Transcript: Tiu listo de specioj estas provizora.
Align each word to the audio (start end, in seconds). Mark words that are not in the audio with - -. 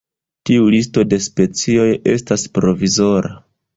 Tiu 0.49 0.69
listo 0.75 1.03
de 1.11 1.19
specioj 1.27 1.87
estas 2.15 2.47
provizora. 2.59 3.37